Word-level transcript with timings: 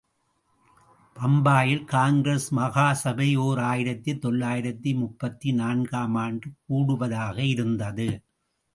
பம்பாயில் 1.15 1.83
காங்கிரஸ் 1.85 2.47
மகா 2.51 2.87
சபை 3.03 3.29
ஓர் 3.35 3.61
ஆயிரத்து 3.71 4.13
தொள்ளாயிரத்து 4.19 4.93
முப்பத்து 4.95 5.51
நான்கு 5.53 5.97
ஆம் 5.97 6.19
ஆண்டு 6.25 6.49
கூடுவதாக 6.65 7.37
இருந்தது. 7.45 8.09